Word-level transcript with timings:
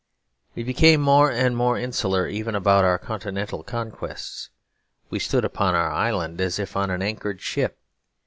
We 0.55 0.63
became 0.63 0.99
more 0.99 1.31
and 1.31 1.55
more 1.55 1.77
insular 1.77 2.27
even 2.27 2.55
about 2.55 2.83
our 2.83 2.97
continental 2.97 3.61
conquests; 3.61 4.49
we 5.11 5.19
stood 5.19 5.45
upon 5.45 5.75
our 5.75 5.91
island 5.91 6.41
as 6.41 6.57
if 6.57 6.75
on 6.75 6.89
an 6.89 7.03
anchored 7.03 7.39
ship. 7.39 7.77